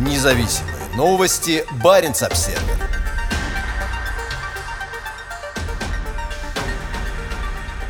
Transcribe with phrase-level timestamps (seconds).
[0.00, 1.62] Независимые новости.
[1.84, 2.58] Барин обсерва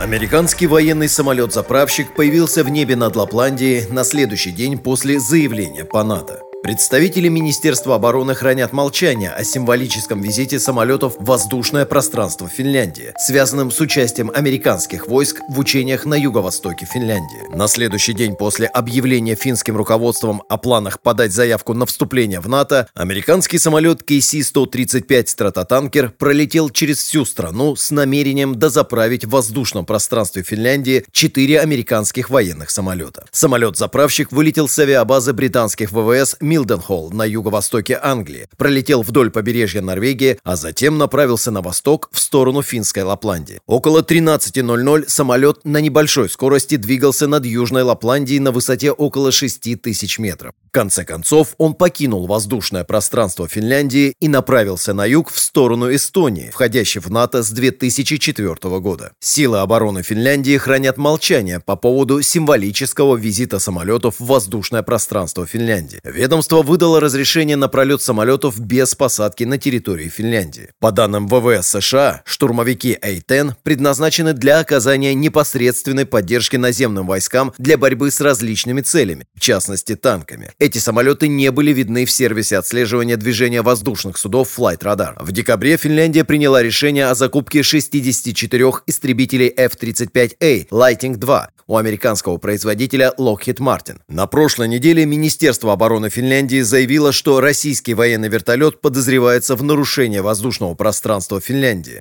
[0.00, 6.42] Американский военный самолет-заправщик появился в небе над Лапландией на следующий день после заявления по НАТО.
[6.62, 13.80] Представители Министерства обороны хранят молчание о символическом визите самолетов в воздушное пространство Финляндии, связанном с
[13.80, 17.56] участием американских войск в учениях на юго-востоке Финляндии.
[17.56, 22.88] На следующий день после объявления финским руководством о планах подать заявку на вступление в НАТО,
[22.92, 31.06] американский самолет KC-135 «Стратотанкер» пролетел через всю страну с намерением дозаправить в воздушном пространстве Финляндии
[31.10, 33.24] четыре американских военных самолета.
[33.32, 40.56] Самолет-заправщик вылетел с авиабазы британских ВВС Милденхолл на юго-востоке Англии, пролетел вдоль побережья Норвегии, а
[40.56, 43.60] затем направился на восток в сторону финской Лапландии.
[43.66, 50.18] Около 13.00 самолет на небольшой скорости двигался над Южной Лапландией на высоте около 6 тысяч
[50.18, 50.52] метров.
[50.68, 56.50] В конце концов, он покинул воздушное пространство Финляндии и направился на юг в сторону Эстонии,
[56.50, 59.12] входящей в НАТО с 2004 года.
[59.18, 66.00] Силы обороны Финляндии хранят молчание по поводу символического визита самолетов в воздушное пространство Финляндии.
[66.04, 70.70] Ведомство выдало разрешение на пролет самолетов без посадки на территории Финляндии.
[70.80, 78.10] По данным ВВС США, штурмовики A-10 предназначены для оказания непосредственной поддержки наземным войскам для борьбы
[78.10, 80.52] с различными целями, в частности танками.
[80.58, 85.14] Эти самолеты не были видны в сервисе отслеживания движения воздушных судов Flight Radar.
[85.22, 93.12] В декабре Финляндия приняла решение о закупке 64 истребителей F-35A Lightning II у американского производителя
[93.16, 93.98] Lockheed Martin.
[94.08, 96.29] На прошлой неделе Министерство обороны Финляндии
[96.62, 102.00] заявило, что российский военный вертолет подозревается в нарушении воздушного пространства Финляндии.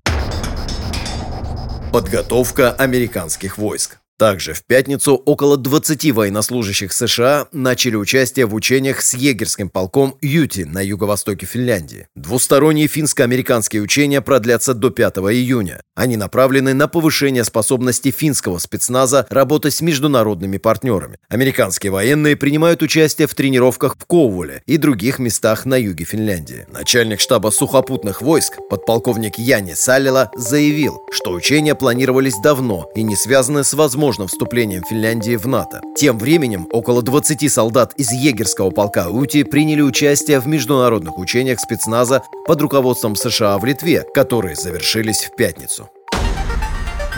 [1.92, 3.98] Подготовка американских войск.
[4.20, 10.64] Также в пятницу около 20 военнослужащих США начали участие в учениях с егерским полком Юти
[10.64, 12.08] на юго-востоке Финляндии.
[12.18, 15.80] Двусторонние финско-американские учения продлятся до 5 июня.
[15.96, 21.18] Они направлены на повышение способности финского спецназа работать с международными партнерами.
[21.30, 26.68] Американские военные принимают участие в тренировках в Коуволе и других местах на юге Финляндии.
[26.70, 33.64] Начальник штаба сухопутных войск, подполковник Яни Салила, заявил, что учения планировались давно и не связаны
[33.64, 35.82] с возможностью возможным вступлением Финляндии в НАТО.
[35.96, 42.24] Тем временем около 20 солдат из егерского полка Ути приняли участие в международных учениях спецназа
[42.48, 45.90] под руководством США в Литве, которые завершились в пятницу.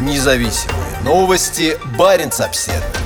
[0.01, 1.77] Независимые новости.
[1.97, 3.00] Барин обседный.